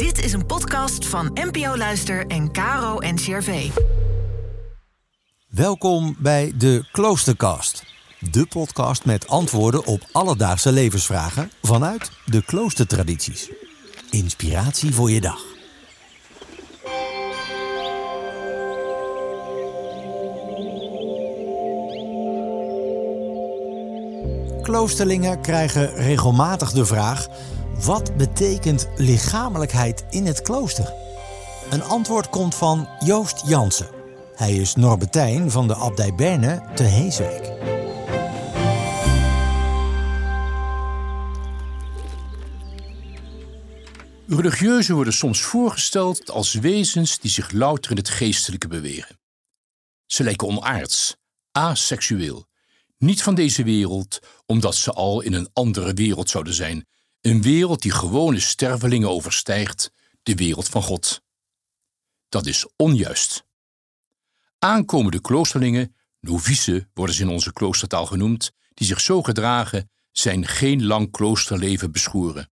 [0.00, 3.70] Dit is een podcast van NPO Luister en Caro NCRV.
[5.48, 7.84] Welkom bij de Kloostercast.
[8.30, 13.50] De podcast met antwoorden op alledaagse levensvragen vanuit de kloostertradities.
[14.10, 15.42] Inspiratie voor je dag.
[24.62, 27.26] Kloosterlingen krijgen regelmatig de vraag:
[27.84, 30.92] wat betekent lichamelijkheid in het klooster?
[31.70, 33.88] Een antwoord komt van Joost Jansen.
[34.34, 37.52] Hij is Norbetijn van de abdij Berne te Heeswijk.
[44.26, 49.18] Religieuzen worden soms voorgesteld als wezens die zich louter in het geestelijke bewegen.
[50.06, 51.16] Ze lijken onaards,
[51.52, 52.46] aseksueel,
[52.98, 56.86] niet van deze wereld, omdat ze al in een andere wereld zouden zijn,
[57.20, 59.92] een wereld die gewone stervelingen overstijgt,
[60.22, 61.22] de wereld van God.
[62.28, 63.44] Dat is onjuist.
[64.58, 70.86] Aankomende kloosterlingen, novice worden ze in onze kloostertaal genoemd, die zich zo gedragen, zijn geen
[70.86, 72.50] lang kloosterleven beschoren.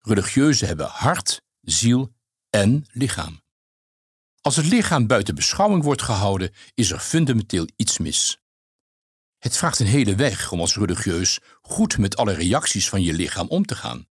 [0.00, 2.14] Religieuzen hebben hart, ziel
[2.50, 3.42] en lichaam.
[4.40, 8.38] Als het lichaam buiten beschouwing wordt gehouden, is er fundamenteel iets mis.
[9.44, 13.48] Het vraagt een hele weg om als religieus goed met alle reacties van je lichaam
[13.48, 14.06] om te gaan.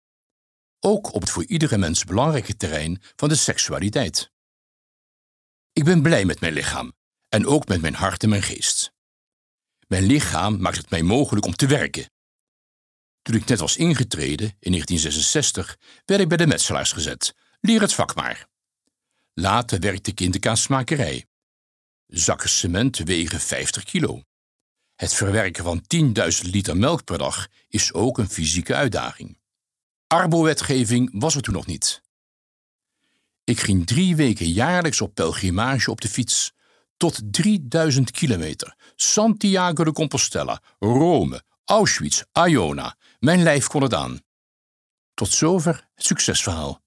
[0.80, 4.31] Ook op het voor iedere mens belangrijke terrein van de seksualiteit.
[5.73, 6.94] Ik ben blij met mijn lichaam
[7.27, 8.94] en ook met mijn hart en mijn geest.
[9.88, 12.11] Mijn lichaam maakt het mij mogelijk om te werken.
[13.21, 17.36] Toen ik net was ingetreden, in 1966, werd ik bij de metselaars gezet.
[17.59, 18.47] Leer het vak maar.
[19.33, 21.25] Later werkte ik in de kaasmakerij.
[22.08, 24.23] Zakken cement wegen 50 kilo.
[25.00, 25.83] Het verwerken van
[26.44, 29.38] 10.000 liter melk per dag is ook een fysieke uitdaging.
[30.08, 32.02] Arbo-wetgeving was er toen nog niet.
[33.44, 36.53] Ik ging drie weken jaarlijks op pelgrimage op de fiets.
[36.97, 38.75] Tot 3000 kilometer.
[38.95, 42.95] Santiago de Compostela, Rome, Auschwitz, Iona.
[43.20, 44.20] Mijn lijf kon het aan.
[45.14, 46.81] Tot zover het succesverhaal.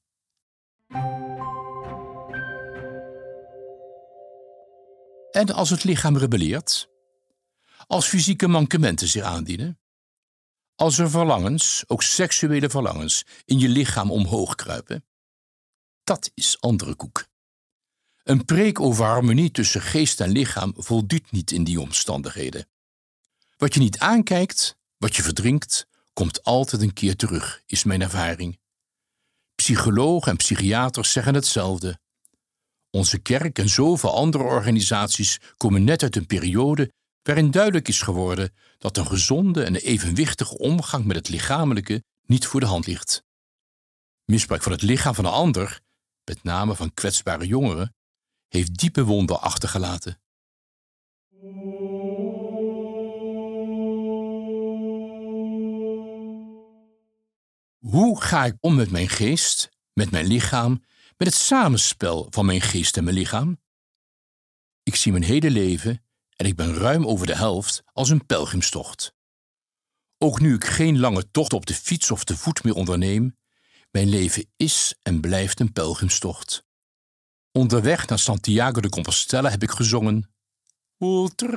[5.31, 6.91] En als het lichaam rebelleert?
[7.93, 9.79] Als fysieke mankementen zich aandienen?
[10.75, 15.05] Als er verlangens, ook seksuele verlangens, in je lichaam omhoog kruipen?
[16.05, 17.27] Dat is andere koek.
[18.23, 22.69] Een preek over harmonie tussen geest en lichaam voldoet niet in die omstandigheden.
[23.57, 28.59] Wat je niet aankijkt, wat je verdrinkt, komt altijd een keer terug, is mijn ervaring.
[29.55, 31.99] Psychologen en psychiaters zeggen hetzelfde.
[32.91, 36.91] Onze kerk en zoveel andere organisaties komen net uit een periode
[37.23, 42.61] waarin duidelijk is geworden dat een gezonde en evenwichtige omgang met het lichamelijke niet voor
[42.61, 43.25] de hand ligt.
[44.25, 45.81] Misbruik van het lichaam van een ander,
[46.25, 47.95] met name van kwetsbare jongeren,
[48.49, 50.21] heeft diepe wonden achtergelaten.
[57.79, 60.85] Hoe ga ik om met mijn geest, met mijn lichaam,
[61.17, 63.61] met het samenspel van mijn geest en mijn lichaam?
[64.83, 66.05] Ik zie mijn hele leven,
[66.43, 69.15] en ik ben ruim over de helft, als een pelgrimstocht.
[70.19, 73.37] Ook nu ik geen lange tocht op de fiets of te voet meer onderneem,
[73.91, 76.65] mijn leven is en blijft een pelgrimstocht.
[77.53, 80.31] Onderweg naar Santiago de Compostela heb ik gezongen.
[80.99, 81.55] Ultreia,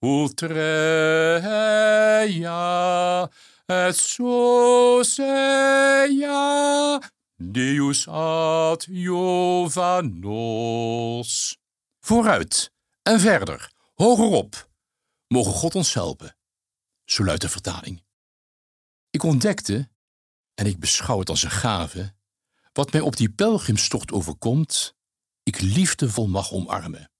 [0.00, 0.50] ultreia,
[3.66, 5.30] et soseia,
[7.36, 10.22] Deus ad Jovanos.
[12.04, 12.72] Vooruit
[13.02, 14.70] en verder, hogerop.
[15.26, 16.36] Mogen God ons helpen.
[17.04, 18.04] Zo luidt de vertaling.
[19.10, 19.90] Ik ontdekte,
[20.54, 22.14] en ik beschouw het als een gave,
[22.72, 24.94] wat mij op die pelgrimstocht overkomt,
[25.42, 27.10] ik liefdevol mag omarmen.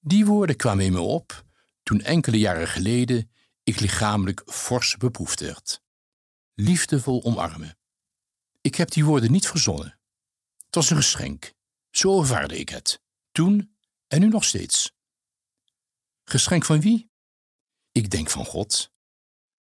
[0.00, 1.44] Die woorden kwamen in me op
[1.82, 3.30] toen enkele jaren geleden
[3.62, 5.82] ik lichamelijk fors beproefd werd.
[6.54, 7.78] Liefdevol omarmen.
[8.60, 9.98] Ik heb die woorden niet verzonnen.
[10.64, 11.52] Het was een geschenk.
[11.90, 13.00] Zo ervaarde ik het.
[13.32, 13.71] Toen
[14.12, 14.92] en nu nog steeds.
[16.24, 17.10] Geschenk van wie?
[17.92, 18.90] Ik denk van God.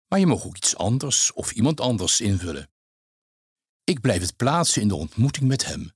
[0.08, 2.72] Maar je mag ook iets anders of iemand anders invullen.
[3.84, 5.92] Ik blijf het plaatsen in de ontmoeting met Hem.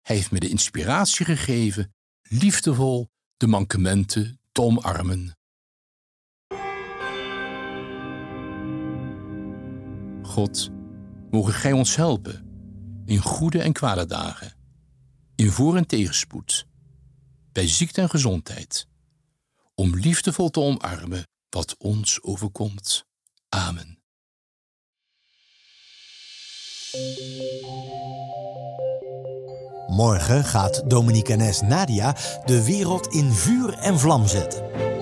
[0.00, 5.38] Hij heeft me de inspiratie gegeven liefdevol de mankementen te omarmen.
[10.22, 10.70] God,
[11.30, 12.48] mogen Gij ons helpen
[13.04, 14.56] in goede en kwade dagen,
[15.34, 16.68] in voor- en tegenspoed,
[17.60, 18.86] bij ziekte en gezondheid,
[19.74, 23.04] om liefdevol te omarmen wat ons overkomt.
[23.48, 23.98] Amen.
[29.86, 34.99] Morgen gaat Dominicanes Nadia de wereld in vuur en vlam zetten.